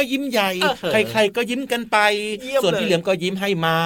[0.00, 1.96] อยยิ้มน้อยยิ้มใหญ่เออใครๆก็ยิ้มกันไป
[2.42, 3.76] เยี่ยมส่วนเลยพี่เหลือมก็ยิ้มให้มา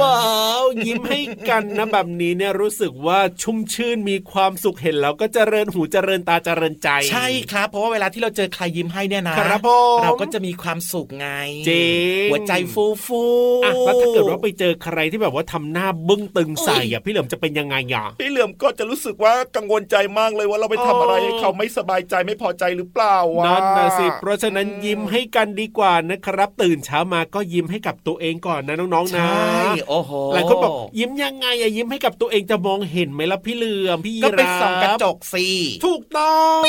[0.00, 0.18] ว้า
[0.62, 11.28] วยิ้มให้กันนะแบบนี้เนี่ยรู้สึกว่าชุ่มชื่นมีความสุขเห็นแล้วก็เจริญหูเจริญตาเจริญใจ ใช่ครับ เพราะว่าเวลาที่เราเจอใครยิ้มให้เนี่ยนะครับผมเราก็จะมีความสุขไง
[11.68, 11.88] จริ
[12.24, 13.22] งหัวใจฟูฟู
[13.64, 35.46] อะแล้วถ้าเกิดว่าไปเจอใครที่แบบว่าทำหน้าบึ้งตึงใส่อะพี่เหลิมจะเป็นยังไงอะพี่เหลือมก็จะรู้สึกว่ากังวลใจมากเลยว่าเราไปทำอะไรให้เขาไม่สบายใจไม่พอใจหรือเปล่าวะนั่นนะสิเพราะฉะนั้นยิ้มให้กันดีกว่านะครับ ตื่นเช้ามาก็ยิ้มให้กับตัวเองก่อนนะน้องๆนะใช่โอ้โหหลายคนบอกยิ้มยังไงอะยิ้มให้กับตัวเองจะมองเห็นไหมล่ะพี่เหลือมพี่ยีก็ไปราฟส่องกระจกสิ
[35.86, 36.60] ถูกต้อง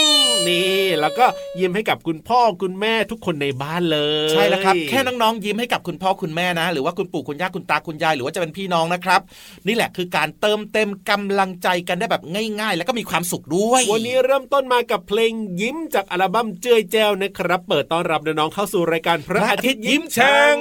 [0.48, 1.26] นี่แล้วก็
[1.60, 9.22] ยิ้มให้กับคุณพ่อคุณแม่ทุกคนในบ้านเลย ใช่แล้วครับแค่น้องๆ ยิ้มให้กับคุณพ่อคุณแม่นะ หรือว่าคุณปู่คุณย่าคุณตาคุณยายหรือว่าจะเป็นพี่น้องนะครับ
[9.68, 12.24] นี่แหละคือการเติมเต็มกำลังใจกันได้แบบ
[12.60, 15.32] ง่าย ๆ แล้วก็มีความสุขด้วย วันนี้เริ่มต้นมากับเพลง
[15.62, 20.56] ยิ้มจากอัลบั้มเจ้ยแจ้วนะครับ เปิดต้อนรับน้องๆเข้าสู่รายการพระอาทิตย์ยิ้มแฉ่ง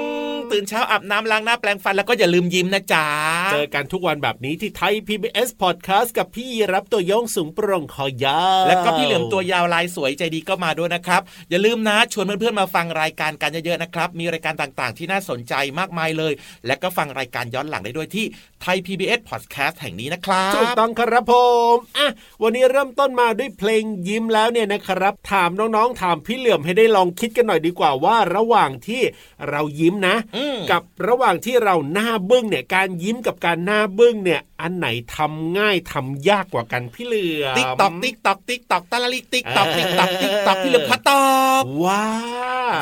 [0.54, 3.06] ตื่นเช้าอาบน้ำล้างหน้าแปรงฟันแล้วก็อย่าลืมยิ้มนะจ๊ะ
[3.52, 16.32] เจอกันทุกวันแบบนี้ที่ไทย PBS Podcast กับพี่รับตัวโยงสูงโปร่งคอยาวแล้วก็พี่เหลือมตัวยาวลายสวยใจดีก็มาด้วยนะครับ อย่าลืมนะชวนเพื่อนๆมาฟังรายการกันเยอะๆนะครับ มีรายการต่างๆ ที่น่าสนใจมากมายเลย
[16.66, 18.24] และก็ฟังรายการย้อนหลังได้ด้วยที่
[18.62, 21.34] ไทย PBS Podcast แห่งนี้นะครับถูกต้องครับผ
[21.74, 22.08] มอะ
[22.42, 29.02] วันนี้เริ่มต้นมาด้วยเพลงยิ้มแล้วเนี่ยนะครับ ถามน้องๆถามพี่เหลือมให้ได้ลองคิดกันหน่อยดีกว่าว่าระหว่างที่
[29.50, 41.24] เรายิ้มนะอืมกับระหว่างที่เราหน้าบึ้งเนี่ยการยิ้มกับการหน้าบึ้งเนี่ย อันไหนทำง่ายทำยากกว่ากันพี่เหลือมติ๊กตอกติ๊กตอกติ๊กตอกตะละลิติ๊กตอกติ๊กตอกติ๊กตอกพี่เหลือมขอตอ
[41.62, 42.04] บว่า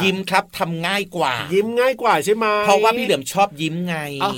[0.05, 4.35] ยิ้มครับทำง่ายกว่า ยิ้มง่ายกว่าใช่ไหมเพราะว่าพี่เหลือมชอบยิ้มไงอ้าว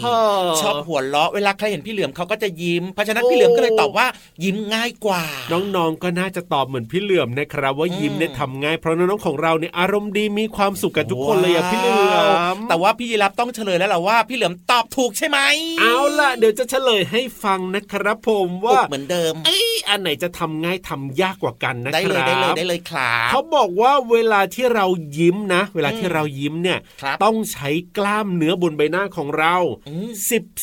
[0.61, 4.07] ชอบหัวเราะเวลาใครเห็นพี่เหลือมเขาก็จะยิ้มเพราะฉะนั้นพี่เหลือมก็เลยตอบว่า
[4.45, 12.17] ยิ้มง่ายกว่า น้องๆก็น่าจะตอบเหมือนพี่เหลือมนะครับ ว่ายิ้มเนี่ยทำง่ายเพราะน้องๆของเราเนี่ยอารมณ์ดีมีความสุขกันทุกคนเลยอะพี่เหลือ
[12.55, 15.39] มแต่ว่าพี่ยีรับต้องเฉลยแล้วล่ะว่า พี่เหลือมตอบถูกใช่ไหม
[15.81, 24.87] เอาล่ะเดี๋ยวจะเฉลยให้ฟังนะครับผมว่าเหมือนเดิมเอ้ยอันไหนจะทำง่ายทำยากกว่ากันนะได้คเลยรับได้เลยได้เลยครับเขาบอกว่าเวลาที่เรา
[25.19, 29.55] ยิ้มนะ เวลาที่เรายิ้มเนี่ยครับต้องใช้กล้ามเนื้อบนใบหน้าของเรา
[29.89, 30.11] อืม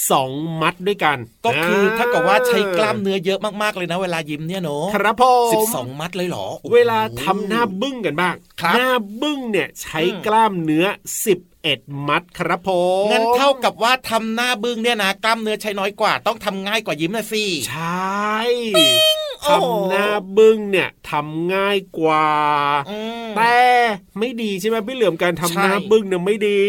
[0.04, 8.90] 12 มัดด้วยกัน ก็คือถ้ากับว่าใช้กล้ามเนื้อเยอะมากๆเลยนะ เวลายิ้มเนี่ยเนาะครับผมสิบสองมัดเลยเหรอโอ้โหเวลาทำหน้าบึ้งกันบ้างครับหน้า
[9.22, 10.86] บึ้งเนี่ยใช้อืมกล้ามเนื้อ
[11.64, 12.70] 11 มัดครับผ
[13.04, 18.40] มงั้นเท่ากับว่าทำหน้าบึ้งเนี่ยนะกล้ามเนื้อใช้น้อยกว่าต้องทำง่ายกว่ายิ้มนะสิใช่
[19.42, 20.08] โอ้โหทำหน้า
[20.38, 22.28] บึ้งเนี่ยทำง่ายกว่า
[22.90, 23.60] อืมแต่
[24.20, 26.62] ไม่ดีใช่ไหมพี่เหลือมการทำใช่หน้าบึ้งเนี่ยไม่ดี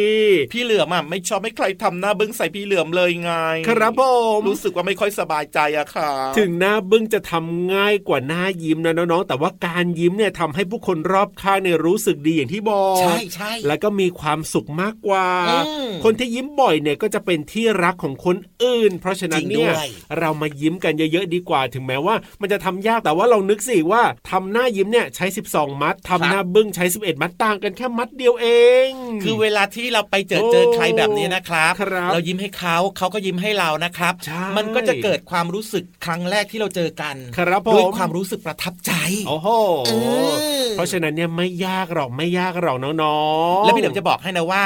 [0.52, 3.32] พี่เหลือมอะไม่ชอบให้ใครทำหน้าบึ้งใส่พี่เหลือมเลยไง
[3.68, 4.02] ครับผ
[4.38, 19.88] มรู้สึกว่าไม่ค่อยสบายใจอะค่ะ ถึงหน้าบึ้งจะทำง่ายกว่าหน้ายิ้มนะน้องๆแต่ว่าการยิ้มเนี่ยทำให้ผู้คนรอบข้างเนี่ยรู้สึกดีอย่างที่บอกใช่ใช่แล้วก็มีความสุขมากกว่าอืมคนที่ยิ้มบ่อยเนี่ยก็จะเป็นที่รักของคนอื่น เพราะฉะนั้นจริงเนี่ยด้วย
[20.18, 28.48] เรามายิ้มกันเยอะๆดีกว่า ถึงแม้ว่า มันจะทำยากแต่ว่าเรานึกสิว่าทำหน้ายิ้มเนี่ยใช้ 12 มัดทำหน้าบึ้งใช้ 11มัดต่างกันแค่มัดเดียวเอ
[28.86, 28.88] ง
[29.22, 38.92] คือเวลาที่เราไปเจอโอ้เจอใครแบบนี้นะครับครับเรายิ้มให้เขาเขาก็ยิ้มให้เรานะครับใช่มันก็จะเกิดความรู้สึกครั้งแรกที่เราเจอกันครับผมด้วยความรู้สึกประทับใจ
[39.28, 39.48] โอ้โห
[39.86, 39.92] เอ
[40.30, 40.34] อ
[40.76, 43.20] เพราะฉะนั้นเนี่ยไม่ยากหรอกไม่ยากหรอกน้อ
[43.56, 44.64] งๆแล้วพี่เหลิมจะบอกให้นะว่า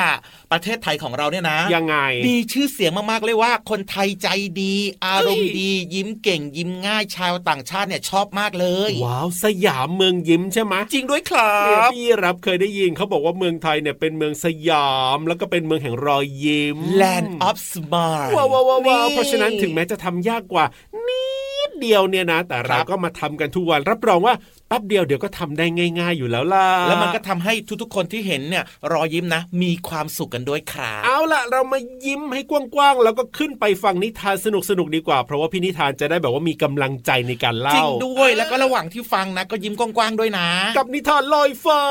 [0.52, 1.96] ประเทศไทยของเราเนี่ยนะ ยังไง
[2.26, 4.28] มีชื่อเสียงมากๆเลยว่า คนไทยใจ
[4.62, 20.64] ดี อารมณ์ดี ยิ้มเก่ง ยิ้มง่ายชาวต่างชาติเนี่ยชอบมากเลย ว้าวสยามเมืองยิ้มใช่ไหมจริงด้วยครัเนี่ยบพี่รับเคยได้ยินเขาบอกว่าเมืองไทยเนี่ยเป็นเมืองสยาม แล้วก็เป็นเมืองแห่งรอยยิ้ม Land of Smile ว้าวว้าวว้าวว้าวเพราะฉะนั้นถึงแม้จะทำยากกว่า
[21.06, 21.35] นิด
[21.82, 24.34] เดียวเนี่ยนะ แต่เราครับก็มาทำกันทุกวัน รับรองว่า
[24.68, 25.66] แป๊บเดียวเดี๋ยวก็ทำได้
[25.98, 27.52] ง่าย ๆ อยู่แล้วล่ะ แล้วมันก็ทำให้
[27.82, 34.46] ทุกๆคนที่เห็นเนี่ย รอยยิ้มนะ มีความสุขกันด้วยครับเอาล่ะ เรามายิ้มให้กว้างๆ แล้วก็ขึ้นไปฟังนิทานส
[34.78, 41.82] นุกๆดีกว่า เพราะว่าพี่นิทานจะได้แบบว่ามีกำลังใจในการจริเล่างด้วยแล้วก็ระหว่างที่ฟังนะ ก็ยิ้มกว้างๆด้วยนะ กับนิทานลอยฟ้า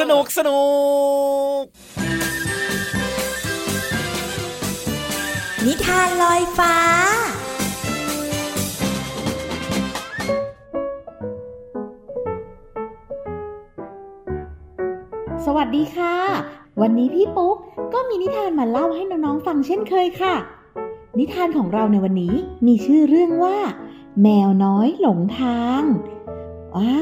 [0.00, 0.62] สนุกสนุ
[1.60, 1.62] ก
[5.66, 6.74] นิทานลอยฟ้า
[15.46, 16.16] สวัสดีค่ะ
[16.80, 17.56] วันนี้พี่ปุ๊ก
[17.94, 20.34] ก็มีนิทานมาเล่าให้น้องๆฟังเช่นเคยค่ะ
[21.18, 22.34] นิทานของเราในวันนี้
[22.66, 23.56] มีชื่อเรื่องว่า
[24.22, 25.82] แมวน้อยหลงทาง
[26.76, 26.96] ว้า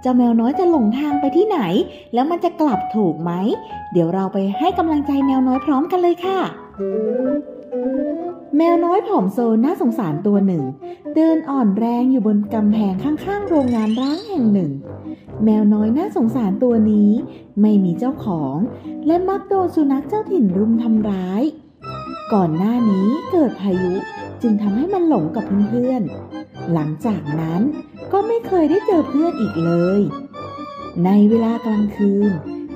[0.00, 1.58] เจ้าแมวน้อยจะหลงทางไปที่ไหน
[2.14, 3.32] แล้วมันจะกลับถูกไหม
[3.92, 6.38] เดี๋ยวเราไปให้กำลังใจแมวน้อยพร้อมกันเลยค่ะ
[8.56, 10.62] แมวน้อยผอมโซน่าสงสารตัวหนึ่ง
[11.16, 14.70] เดินอ่อนแรงอยู่บนกำแพงข้างๆ โรงงานร้างแห่งหนึ่ง
[15.44, 17.12] แมวน้อยน่าสงสารตัวนี้
[17.60, 18.56] ไม่มีเจ้าของ
[19.06, 21.42] และมักโดนสุนัขเจ้าถิ่นรุมทำร้าย
[22.32, 23.94] ก่อนหน้านี้เกิดพายุ
[24.42, 27.62] จึงทำให้มันหลงกับเพื่อนๆ หลังจากนั้น
[28.12, 30.00] ก็ไม่เคยได้เจอเพื่อนอีกเลย
[31.04, 32.30] ในเวลากลางคืน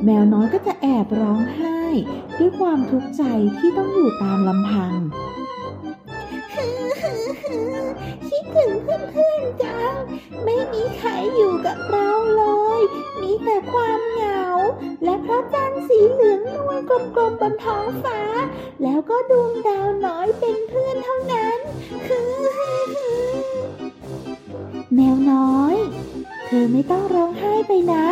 [0.05, 1.81] แมวน้อยก็จะแอบร้องไห้
[2.39, 3.23] ด้วยความทุกข์ใจ
[3.59, 4.93] ที่ต้องอยู่ตามลำพัง
[8.29, 9.95] คิดถึงเพื่อนๆจัง
[10.45, 12.45] ไม่มีใครอยู่กับเราเล
[12.79, 12.81] ย
[13.21, 14.45] มีแต่ความเหงา
[15.05, 18.21] และพระจันทร์สีเหลืองนวลกลมๆบนท้องฟ้า
[18.83, 21.59] แล้วก็ดวงดาวน้อยเป็นเพื่อนเท่านั้น
[24.95, 25.75] แมวน้อย
[26.47, 28.07] เธอไม่ต้องร้องไห้ไปนะ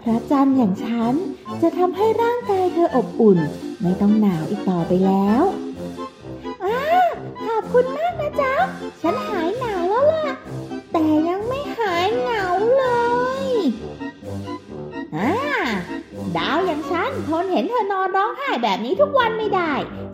[0.00, 1.14] พระจันทร์อย่างฉัน
[1.62, 3.38] จะทำให้ร่างกายเธออบอุ่น
[3.82, 5.42] ไม่ต้องหนาวอีกต่อไปแล้ว
[7.58, 8.52] อบคุณมากนะจ๊ะ
[9.02, 10.26] ฉันหายหนาวแล้วล่ะ
[10.92, 12.46] แต่ยังไม่หายเหงา
[12.76, 12.84] เล
[13.44, 13.46] ย
[15.16, 15.32] อ่า
[16.36, 19.72] ดาวอย่างฉันทนเห็นเธอนอนร้องไห้แบบนี้ทุกวันไม่ได้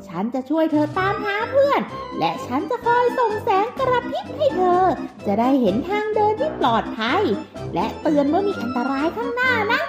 [0.09, 1.81] ฉันจะช่วยเธอตามหาเพื่อน
[2.19, 4.83] และฉันจะคอยส่งแสงกระพริบให้เธอ
[5.27, 7.23] จะได้เห็นทางเดินที่ปลอดภัย
[7.75, 9.81] และเตือนเมื่อมีอันตรายข้างหน้านะ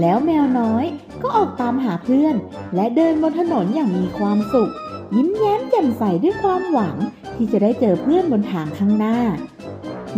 [0.00, 0.84] แล้วแมวน้อย
[1.22, 2.34] ก็ออกตามหาเพื่อน
[2.74, 4.72] และเดินบนถนนอย่างมีความสุข
[5.14, 6.96] ยิ้มแย้มแจ่มใสด้วยความหวัง
[7.34, 9.18] ที่จะได้เจอเพื่อนบนทางข้างหน้า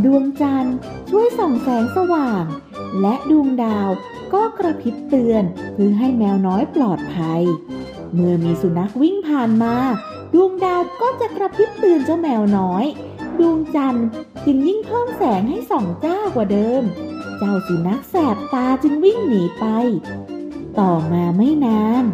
[0.04, 0.76] ดวงจันทร์
[1.10, 2.44] ช่วยส่องแสงสว่าง
[3.00, 3.88] และดวงดาว
[4.32, 7.42] ก็กระพริบเตือนเพื่อให้แมวน้อยปลอดภัย
[8.12, 9.74] เมื่อมีสุนัขวิ่งผ่านมา
[10.34, 12.84] ดวงดาวก็จะกระพริบเตือนเจ้าแมวน้อย
[13.38, 14.06] ดวงจันทร์
[14.44, 16.82] จึงยิ่งเพิ่มแสงให้ส่องจ้ากว่าเดิม
[17.38, 19.66] เจ้าสุนัขแสบตาจึงวิ่งหนีไป
[20.80, 22.04] ต่อมาไม่นาน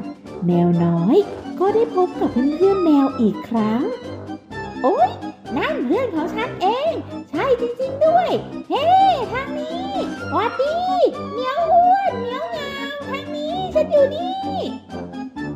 [0.46, 1.17] แมวน้อย
[1.61, 3.82] ก็ได้พบกับเพื่อนๆแมวอีกครั้ง
[4.82, 5.11] โอ๊ย
[5.56, 6.93] นั่นเพื่อนของฉันเอง
[7.31, 8.31] ใช่จริงๆด้วย
[8.69, 8.87] เฮ้
[9.32, 9.91] ทางนี้
[10.32, 10.75] หวัดดี
[11.32, 14.54] เหมียวอ้วนเหมียวงามทางนี้ฉันอยู่นี่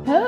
[0.05, 0.23] เฮ้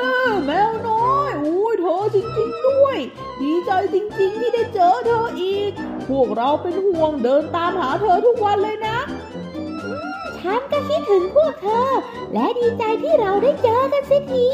[0.45, 2.97] แมวน้อยโอ้ยเธอจริงๆด้วย
[3.41, 5.71] ดีใจจริงๆที่ได้เจอเธออีก
[6.07, 8.97] พวกเราเป็นห่วงเดินตามหาเธอทุกวันเลยนะ
[10.39, 11.89] ฉันก็คิดถึงพวกเธอ
[12.33, 14.47] และดีใจที่เราได้เจอกันสักที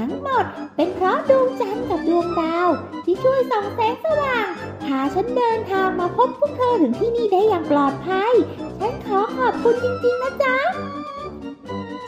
[0.00, 0.44] ทั้งหมด
[0.76, 2.68] เป็นเพราะดวงจันทร์กับดวงดาว
[3.04, 4.46] ที่ช่วยส่องแสงสว่าง
[4.84, 8.32] พาฉันเดินทางมาพบพวกเธอถึงที่นี่ได้อย่างปลอดภัย
[8.78, 10.56] ฉันขอขอบคุณจริงๆนะจ๊ะ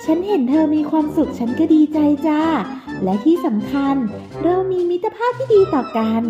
[0.04, 2.42] ฉันเห็นเธอมีความสุขฉันก็ดีใจจ้า
[3.04, 3.96] และที่สำคัญ
[4.44, 6.22] เรามีมิตรภาพที่ดีต่อกัน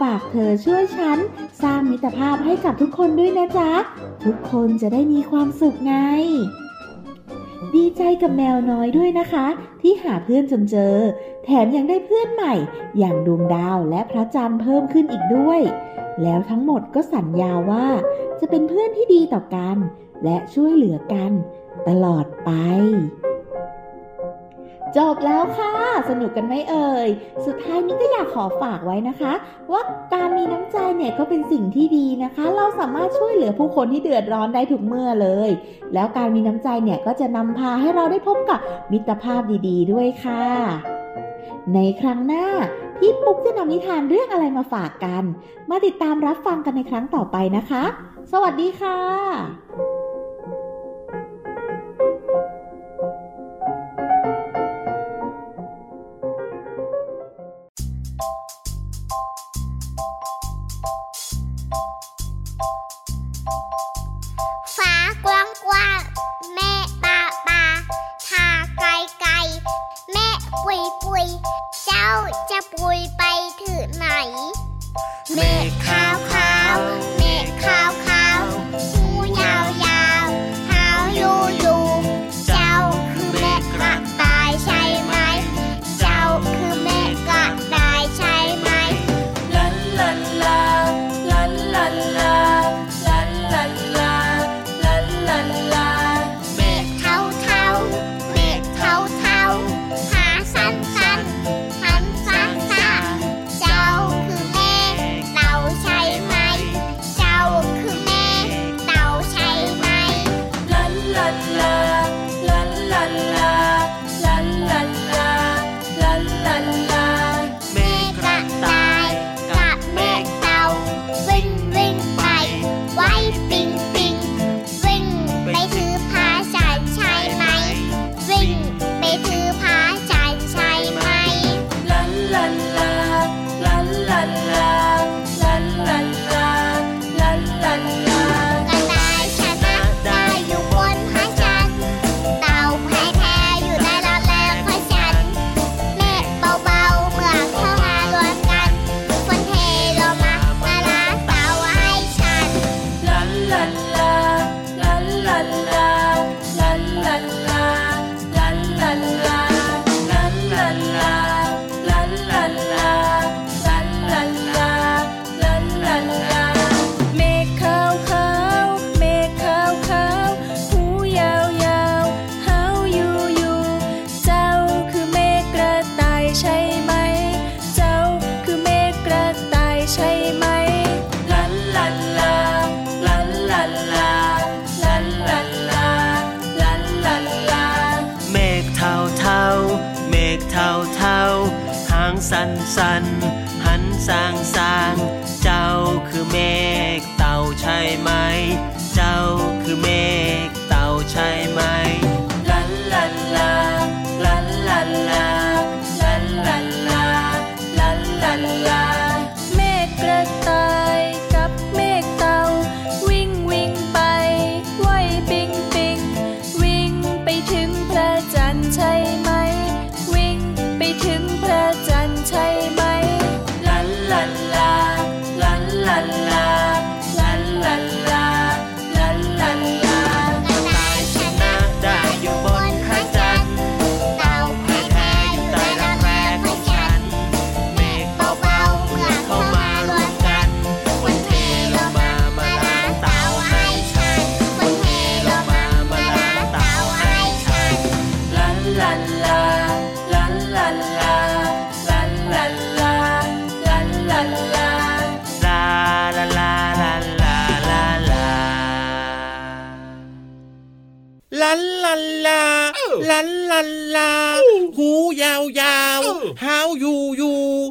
[0.00, 1.18] ฝากเธอช่วยฉัน
[1.62, 3.72] สร้างมิตรภาพให้กับทุกคนด้วยนะจ๊ะ
[4.24, 5.94] ทุกคนจะได้มีความสุขไง
[7.76, 9.46] ดีใจกับแมวน้อยด้วยนะคะ
[9.80, 10.94] ที่หาเพื่อนจนเจอ
[11.44, 12.54] แถมยังได้เพื่อนใหม่
[12.98, 15.60] อย่างดวงดาวและพระจันทร์เพิ่มขึ้นอีกด้วย
[16.22, 17.86] แล้วทั้งหมดก็สัญญาว่า
[18.40, 19.76] จะเป็นเพื่อนที่ดีต่อกัน
[20.24, 21.32] และช่วยเหลือกัน
[21.88, 22.50] ตลอดไป
[24.96, 25.72] จบแล้วค่ะ
[26.10, 27.08] สนุกกันไหมเอ่ย
[27.46, 29.32] สุดท้ายนี้ก็อยากขอฝากไว้นะคะ
[29.72, 29.82] ว่า
[30.14, 35.50] การมีน้ำใจเนี่ยก็เป็นสิ่งที่ดีนะคะ เราสามารถช่วยเหลือผู้คนที่เดือดร้อนได้ทุกเมื่อเลย
[35.94, 38.60] แล้วการมีน้ำใจเนี่ยก็จะนำพาให้เราได้พบกับ
[38.92, 40.44] มิตรภาพดีๆ ด้วยค่ะ
[41.74, 42.46] ในครั้งหน้า
[42.98, 45.24] พี่ปุ๊กจะนำนิทานเรื่องอะไรมาฝากกัน
[45.70, 47.84] มาติดตามรับฟังกันในครั้งต่อไปนะคะ
[48.32, 49.95] สวัสดีค่ะ
[65.62, 65.78] 关
[66.54, 67.05] 门。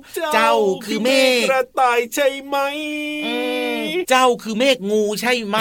[0.02, 1.10] cool เจ้าคือเม
[1.42, 2.58] ฆกระต่ายใช่ไหม
[3.26, 3.36] อื
[3.80, 5.58] มเจ้าคือเมฆงูใช่ไหม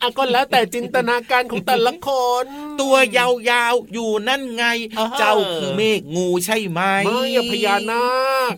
[0.00, 2.08] อะก็แล้วแต่จินตนาการของแต่ละค
[2.44, 2.46] น
[2.80, 4.64] ตัวยาวๆอยู่นั่นไง
[4.98, 8.04] อ่าฮะเจ้าคือเมฆงูใช่ไหมไม่อย่าพญานา
[8.50, 8.52] ค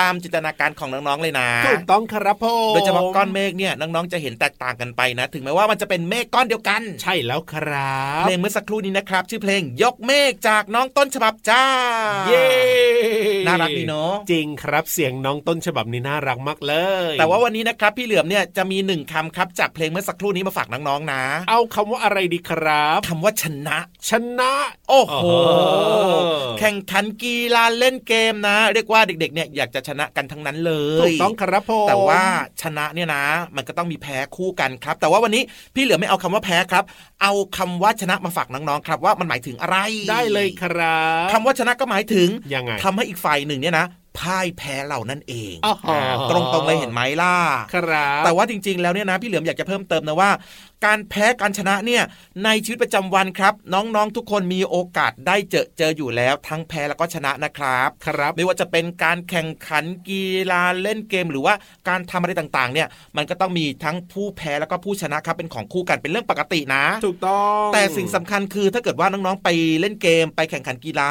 [0.00, 11.64] ตามจินตนาการของน้องๆเลยนะถูกต้องครับผมโดยเฉพาะก้อนเมฆเนี่ยน้องๆจะเห็นแตกต่างกันไปนะ ถึงแม้ว่ามันจะเป็นเมฆก้อนเดียวกัน ใช่แล้วครับเพลงเมื่อสักครู่นี้นะครับ ชื่อเพลงยกเมฆจากน้องต้นฉบับจ้า
[12.28, 12.53] เย้
[13.46, 16.74] น่ารักดีเนาะจริงครับเสียงน้องต้นฉบับนี้น่ารักมากเล
[17.10, 24.52] ย แต่ว่าวันนี้นะครับพี่เหลือมเนี่ยจะมีหนึ่งคำครับจากเพลงเมื่อสักครู่นี้มาฝากน้องๆนะ เอาคำว่าอะไรดีครับคำว่าชนะ ชนะ
[24.88, 25.32] โอ้โหโอ้
[26.58, 32.24] แข่งขันกีฬาเล่นเกมนะ เรียกว่าเด็กๆเนี่ยอยากจะชนะกันทั้งนั้นเลยถูกต้องครับผมแต่ว่า
[32.62, 33.24] ชนะเนี่ยนะ
[33.56, 35.42] มันก็ต้องมีแพ้คู่กันครับ แต่ว่าวันนี้
[35.74, 36.84] พี่เหลือไม่เอาคำว่าแพ้ครับ
[37.22, 39.76] เอาคำว่าชนะมาฝากน้องๆครับ ว่ามันหมายถึงอะไร
[40.10, 43.86] ได้เลยครับคำว่าชนะก็หมายถึงยังไงทำให้อีกฝ่ายหนึ่งเนี่ยนะ
[44.18, 47.34] พ่ายแพ้เรานั่นเองอ๋ออ่าตรงๆเลยเห็นไหมล่ะ
[47.74, 50.30] ครับแต่ว่าจริง ๆ แล้วเนี่ยนะพี่เหลือมอยากจะเพิ่มเติมนะว่า
[50.86, 52.02] การแพ้การชนะเนี่ย
[52.44, 61.54] ในชีวิตประจำวันครับ น้องๆทุกคนมีโอกาสได้เจอเจออยู่แล้ว ทั้งแพ้แล้วก็ชนะนะครับครับ ไม่ว่าจะเป็นการแข่งขันกีฬาเล่นเกม หรือว่า
[61.88, 69.48] การทำอะไรต่างๆ เนี่ยมันก็ต้องมีทั้งผู้แพ้แล้วก็ผู้ชนะครับเป็นของคู่กันเป็นเรื่องปกตินะ ถูกต้อง แต่สิ่งสำคัญคือถ้าเกิดว่าน้องๆไป
[69.80, 71.10] เล่นเกม ไปแข่งขันกีฬา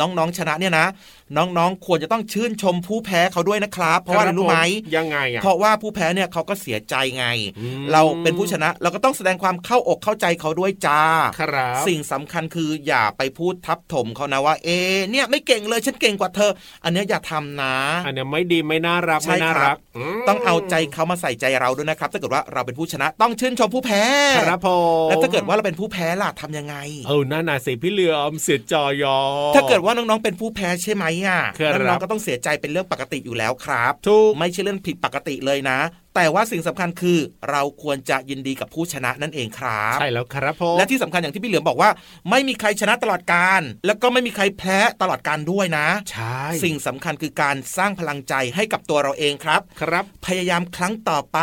[0.00, 0.86] น้องๆชนะเนี่ยนะ
[1.36, 4.58] น้องๆ ควรจะต้องชื่นชมผู้แพ้เขาด้วยนะครับ เพราะว่าอะไรรู้ไหม
[4.96, 7.26] ยังไงอะเพราะว่าผู้แพ้เนี่ยเขาก็เสียใจไง
[7.58, 11.02] อืมเราเป็นผู้ชนะเราก็ต้องแสดงความเข้าอกเข้าใจเขาด้วยจ้า
[11.40, 16.52] ครับสิ่งสำคัญคืออย่าไปพูดทับถมเขานะว่า เอะเนี่ยไม่เก่งเลยฉันเก่งกว่าเธอ
[16.84, 17.74] อันเนี้ยอย่าทำนะ
[18.06, 24.02] อันเนี้ยไม่ดีไม่น่ารักใช่ไม่น่าครัรับกมต้องเอาใจเขามาใส่ใจเราด้วยนะครับ ถ้าเกิดว่าเราเป็นผู้ชนะต้องชื่นชมผู้แพ้
[24.48, 24.68] ครับผ
[25.06, 26.74] มแล้วถ้าเกิดว่าเราเป็นผู้แพ้ล่ะทำยังไง
[27.06, 29.18] เออน่าหนาสิพี่เหลือมเสียจอยอ
[29.54, 35.78] ถ้าเกิดว่าน้องๆเป็นผู้แพ้ใช่ไหมอะครับน้องๆก็ต้องเสียใจเป็นเรื่องปกติอยู่แล้วครับ ถูก ไม่ใช่เรื่องผิดปกติเลยนะ
[36.14, 37.18] แต่ว่าสิ่งสำคัญคือ
[37.50, 41.90] เราควรจะยินดีกับผู้ชนะนั่นเองครับใช่แล้วครับผมและที่สำคัญอย่างที่พี่เหลือมบอกว่า
[42.30, 51.38] ไม่มีใครชนะตลอดการ แล้วก็ไม่มีใครแพ้ตลอดการด้วยนะใช่สิ่งสำคัญคือการสร้างพลังใจให้กับตัวเราเองครับ ครับ พยายามครั้งต่อไป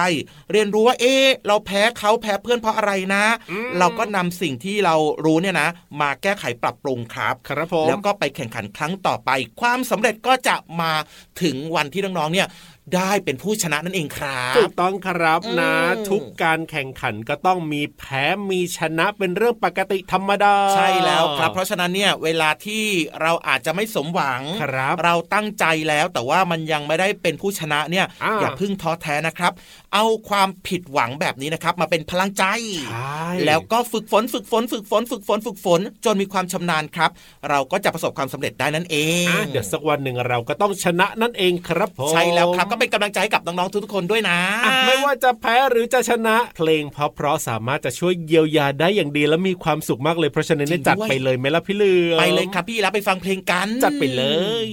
[0.52, 4.96] เรียนรู้ว่าเอ๊ะเราแพ้เขาแพ้เพื่อนเพราะอะไรนะอืมเราก็นำสิ่งที่เรา
[5.26, 5.70] รู้เนี่ยนะ
[6.02, 9.30] มาแก้ไขปรับปรุงครับ ครับผมแล้วก็ไปแข่งขันครั้งต่อไป
[9.62, 10.94] ความสำเร็จก็จะมา
[11.42, 12.48] ถึงวันที่น้องๆเนี่ย
[12.96, 22.84] ได้เป็นผู้ชนะนั่นเองครับถูกต้องครับนะอืมทุกการแข่งขันก็ต้องมีแพ้มีชนะเป็นเรื่องปกติธรรมดา ใช่แล้วครับ เพราะฉะนั้นเนี่ยเวลาที่
[23.22, 29.52] เราอาจจะไม่สมหวังครับเราตั้งใจแล้วแต่ว่ามันยังไม่ได้เป็นผู้ชนะเนี่ยอ่าอย่าเพึ่งท้อแท้นะครับ
[29.94, 32.44] เอาความผิดหวังแบบนี้นะครับ มาเป็นพลังใจ
[32.92, 37.12] ใช่แล้วก็ฝึกฝนฝึกฝน ฝึกฝน ฝึกฝน ฝึกฝน จนมีความชำนาญครับ
[37.50, 54.24] เราก็จะประสบความสำเร็จได้นั่นเองอะเดี๋ยวสักวันหนึ่งเราก็ต้องชนะนั่นเองครับผมใช่แล้วครับก็เป็นกำลังใจให้กับน้องๆทุกๆคนด้วยนะอะไม่ว่าจะแพ้หรือจะชนะ เพลงเพราะๆสามารถจะช่วยเยียวยาได้อย่างดีและมีความสุขมากเลยเพราะฉะนั้นเนี่ยจริงจัดด้วยไปเลยไหมล่ะพี่เหลือมไปเลยครับพี่แล้วไปฟังเพลงกันจัดไปเล
[54.68, 54.70] ย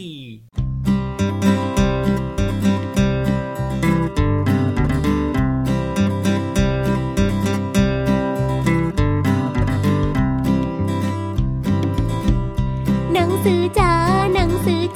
[13.15, 13.93] หนังสือจ๋า
[14.35, 14.83] หนังสือ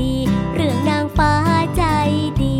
[0.00, 0.14] ดี
[0.54, 1.32] เรื่องนางฟ้า
[1.76, 1.84] ใจ
[2.42, 2.56] ดี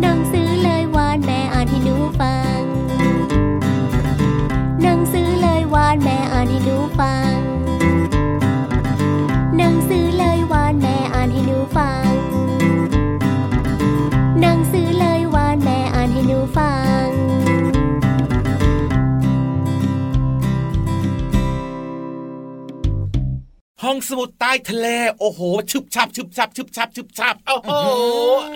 [0.00, 2.60] หนังสือเลยวานแม่อ่านให้หนูฟัง
[4.82, 7.36] หนังสือเลยวานแม่อ่านให้หนูฟัง
[9.56, 12.10] หนังสือเลยวานแม่อ่านให้หนูฟัง
[14.40, 16.72] หนังสือเลยวานแม่อ่านให้หนูฟั
[17.04, 17.08] ง
[23.82, 24.88] ห้องสมุด ใต้ทะเล
[25.20, 27.70] โอ้โหชึบชับชึบชับชึบชับชึบชับโอ้โห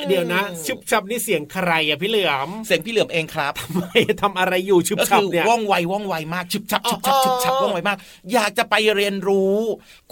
[0.08, 7.98] เดี๋ยวนะ ชุบชับนี่เสียงใครอะพี่เหลือมเสียงพี่เหลือมเองครับไม่ทำอะไรอยู่ชุบก็ชัคืบอเนี่ยว่องไวว่องไวมากชึบชับชึบชับอ๋อชึบชับว่องไวมาก
[8.32, 9.56] อยากจะไปเรียนรู้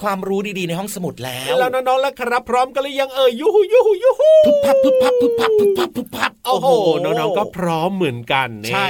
[0.03, 6.69] ความรู้ดีๆในห้องสมุดแล้วแล้วน้องๆแล้วครับ พร้อมกันหรือยังเอ่ยยูฮูยูฮูยูฮูพึบพับพึบพับพึบพับพึบพับพึบพับโอ้โห
[7.05, 8.87] น้องๆก็พร้อมเหมือนกันใช่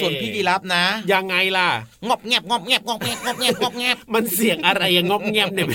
[0.00, 1.68] ส่วนพี่ยีรับนะ ยังไงล่ะ
[2.08, 5.66] งอบแงบงอบแงบงอบแงบงอบแงบงอบแงบมันเสียงอะไรยังงอบแงบเนี่ย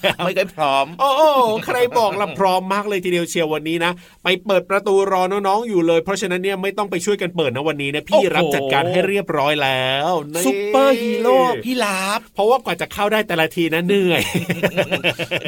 [0.00, 1.22] ไม่รู้ไม่เคยพร้อม โอ้โห
[1.66, 3.92] ใครบอกละพร้อมมากเลยทีเดียวเชียววันนี้นะ
[4.24, 14.22] ไปเปิดประตูรอน้องๆอยู่เลย เพราะฉะนั้นเนี่ยไม่ต้องไปช่วยกันเปิดนะวันนี้นะพี่โอ้โหรับจัดการให้เรียบร้อยแล้วนี่ซุปเปอร์ฮีโร่พี่รับเพราะว่ากว่าจะเข้าได้แต่ละทีนะเหนื่อย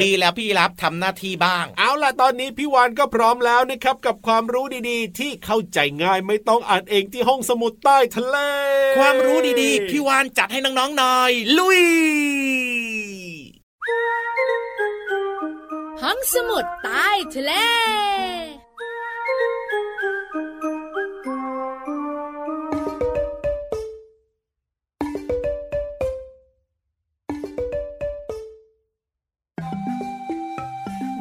[0.03, 8.37] ดีแล้วพี่รับทำหน้าที่บ้าง เอาล่ะตอนนี้พี่วานก็พร้อมแล้วนะครับกับความรู้ดีๆ ที่เข้าใจง่ายไม่ต้องอ่านเองที่ห้องสมุดใต้ทะเล
[8.97, 11.79] ความรู้ดีๆ พี่วานจัดให้น้องๆหน่อย ลุย
[16.03, 17.51] ห้องสมุดใต้ทะเล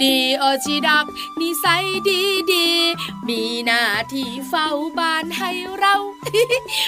[0.03, 1.07] ดีโอชิดัก
[1.41, 2.69] นิสัยดีดี
[3.29, 5.95] มีหน้าที่เฝ้าบ้านให้เรา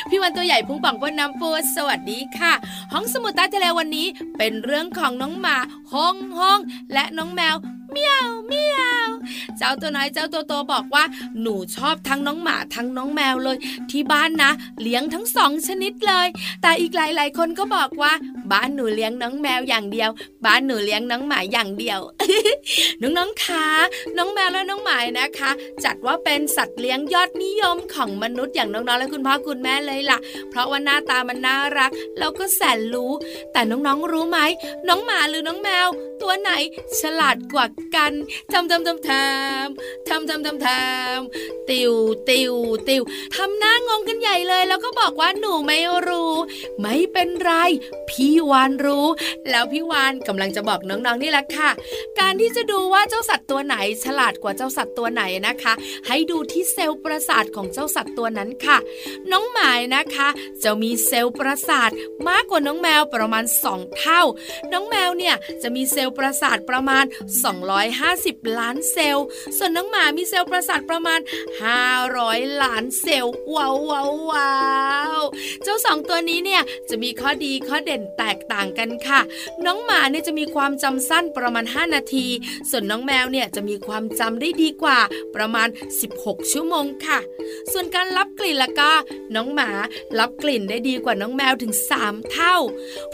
[0.09, 2.53] พี่วันตัวใหญ่พุงป่องบนน้ำปูสวัสดีค่ะ
[2.92, 4.07] ห้องสมุดใต้ทะเลวันนี้
[4.38, 5.57] เป็นเรื่องของน้องหมา
[5.92, 6.59] ห้องห้อง
[6.92, 7.57] และน้องแมว
[7.92, 9.09] เมียวเมียว
[9.59, 11.05] เจ้าตัวน้อยเจ้าตัวโตบอกว่า
[11.40, 13.57] หนูชอบทั้งน้องหมาทั้งน้องแมวเลย
[13.90, 14.50] ที่บ้านนะ
[14.83, 16.26] เลี้ยงทั้งสองชนิดเลย
[16.62, 18.12] แต่อีกหลาย ๆ คนก็บอกว่า
[18.53, 20.11] บ้านหนูเลี้ยงน้องแมวอย่างเดียว
[20.44, 22.00] บ้านหนูเลี้ยงน้องหมาอย่างเดียว
[23.00, 23.66] น้องๆคะ
[24.16, 25.50] น้องแมวและน้องหมานะคะ
[25.85, 30.18] จัดว่าเป็นสัตว์เลี้ยงยอดนิยมของมนุษย์อย่างน้องๆและคุณพ่อคุณแม่เลยล่ะ
[30.50, 33.12] เพราะว่าหน้าตามันน่ารักแล้วก็แสนรู้
[33.53, 34.38] แต่น้องๆรู้ไหม
[34.88, 35.87] น้องหมาหรือน้องแมว
[36.22, 36.50] ตัวไหน
[37.00, 38.12] ฉลาดกว่ากัน
[38.52, 41.92] ทำทำทำทำทำทำทำทำติว
[42.28, 42.54] ติว
[42.88, 43.02] ติว
[43.36, 46.32] ทำหน้างงกันใหญ่เลย แล้วก็บอกว่าหนูไม่รู้
[46.80, 47.52] ไม่เป็นไร
[48.10, 49.06] พี่วานรู้
[49.50, 51.70] แล้วพี่วานกำลังจะบอกน้องๆนี่แหละค่ะ
[52.20, 55.72] การที่จะดูว่าเจ้าสัตว์ตัวไหน ฉลาดกว่าเจ้าสัตว์ตัวไหนนะคะ
[56.06, 58.78] ให้ดูที่เซลล์ประสาทของเจ้าสัตว์ตัวนั้นค่ะ
[59.32, 60.28] น้องหมานะคะ
[60.62, 61.90] จะมีเซลล์ประสาท
[62.28, 64.22] มากกว่าน้องแมวประมาณ 2 เท่า
[64.72, 67.04] น้องแมวเนี่ยจะมีเซลล์ประสาทประมาณ
[67.74, 69.26] 250 ล้านเซลล์
[69.59, 71.20] ส่วนน้องหมามีเซลล์ประสาทประมาณ
[71.90, 74.54] 500 ล้านเซลล์ว้าวว้าวว้า
[75.18, 75.22] ว
[75.64, 79.20] เจ้าสองตัวนี้เนี่ยจะมีข้อดีข้อเด่นแตกต่างกันค่ะ
[79.66, 82.26] น้องหมาเนี่ยจะมีความจำสั้นประมาณ 5 นาที
[82.70, 84.98] ส่วนน้องแมวเนี่ยจะมีความจำได้ดีกว่า
[85.35, 85.68] ประมาณ
[86.11, 87.18] 16 ชั่วโมงค่ะ
[87.72, 88.92] ส่วนการรับกลิ่นละก็
[89.35, 89.70] น้องหมา
[90.18, 92.56] รับกลิ่นได้ดีกว่าน้องแมวถึง 3 เท่า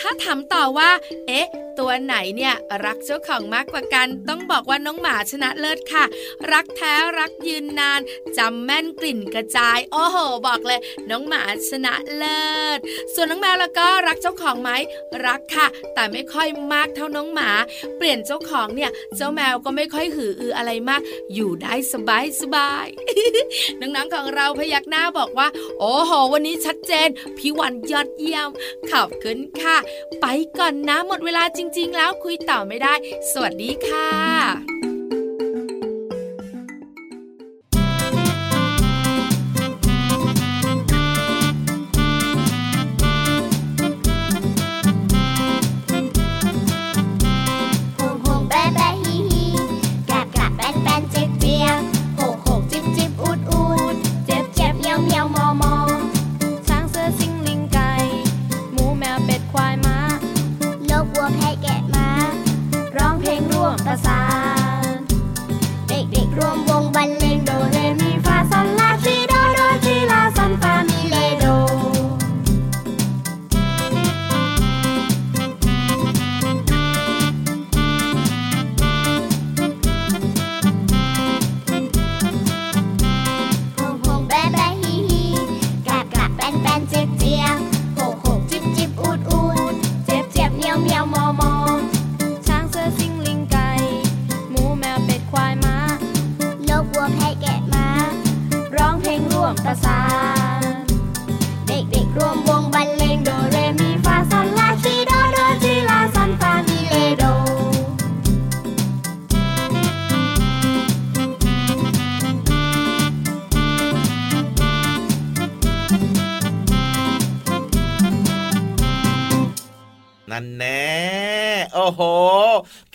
[0.00, 0.90] ถ้าถามต่อว่า
[1.26, 6.04] เอ๊ะตัวไหนเนี่ยรักเจ้าของมากกว่ากัน ต้องบอกว่าน้องหมาชนะเลิศค่ะ
[6.52, 8.00] รักแท้รักยืนนาน
[8.38, 10.16] จำแม่นกลิ่นกระจาย โอ้โห
[10.46, 12.45] บอกเลย น้องหมาชนะเลิศ
[13.14, 14.70] ส่วนน้องแมวแล้วก็รักเจ้าของไหม
[15.26, 17.50] รักค่ะ แต่ไม่ค่อยมากเท่าน้องหมา
[17.96, 21.02] เปลี่ยนเจ้าของเนี่ย เจ้าแมวก็ไม่ค่อยหืออืออะไรมาก
[21.34, 22.88] อยู่ได้สบายสบาย
[23.80, 28.48] น้องๆของเราพยักหน้าบอกว่า โอ้โหวันนี้ชัดเจนพี่วันยอดเยี่ยม
[28.90, 29.76] ขอบคุณค่ะ
[30.20, 30.26] ไป
[30.58, 32.94] ก่อนนะหมดเวลาจริง ๆ แล้วคุยต่อไม่ได้
[33.32, 34.75] สวัสดีค่ะ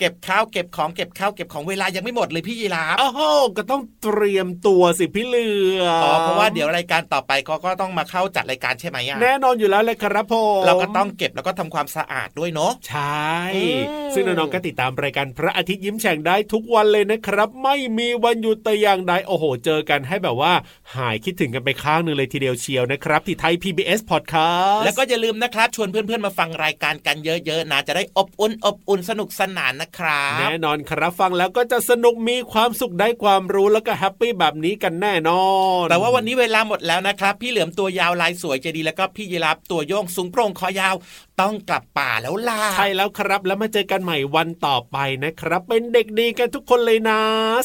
[0.02, 3.20] เก็บข้าวเก็บของเก็บข้าวเก็บของเวลายังไม่หมดเลยพี่ยีราฟโอ้โห
[3.56, 5.48] ก็ต้องเตรียมตัวสิพี่เหลื
[5.80, 13.80] อมอ๋อเพราะว่าเดี๋ยวรายการต่อไปเขาก็ต้องมาเข้าจัดรายการใช่ไหมอะแน่นอนอยู่แล้วเลยครับผมเราก็ต้องเก็บแล้วก็ทำความสะอาดด้วยเนาะใช่อืม
[14.14, 20.52] ซึ่งน้องๆก็ติดตามรายการพระอาทิตย์ยิ้มแฉ่งได้ทุกวันเลยนะครับ ไม่มีวันหยุดแต่อย่างใดโอ้โห เจอกันให้แบบว่า
[20.96, 35.44] หายคิดถึงกันไปข้างหนึ่งเลยทีเดียวเชียวนะครับที่ไทย PBS Podcast แล้วก็อย่าลืมนะครับ ชวนเพื่อนๆมาฟังรายการกันเยอะๆนะจะได้อบอุ่นอบอุ่นสนุกสนานนะครับ แน่นอนครับฟังแล้วก็จะสนุกมีความสุขได้ความรู้แล้วก็แฮปปี้แบบนี้กันแน่นอ
[35.82, 40.94] น แต่ว่าวันนี้เวลาหมดแล้วนะครับ พี่เหลือมตัวยาวลายสวยใจดีแล้วก็พี่ยีราฟตัวโยงสูงโปร่งคอยาว
[41.40, 47.20] ต้องกลับป่าแล้วล่ะใช่แล้วครับแล้วมาเจอกันใหม่วันต่อไปนะครับ เป็นเด็กดีกันทุกคนเลยนะ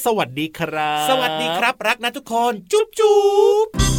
[0.05, 3.17] สวัสดีครับ สวัสดีครับ รักนะทุกคน จุ๊บจุ๊
[3.65, 3.96] บ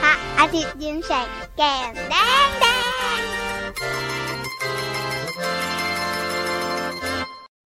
[0.00, 2.14] พระอาทิตย์ยิ้มแฉกแก้มแด
[2.68, 2.69] ง